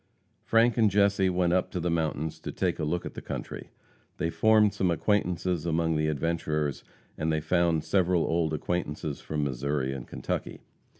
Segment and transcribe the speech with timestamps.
[0.43, 3.69] Frank and Jesse went up to the mountains to take a look at the country.
[4.17, 6.83] They formed some acquaintances among the adventurers,
[7.19, 10.61] and they found several old acquaintances from Missouri and Kentucky.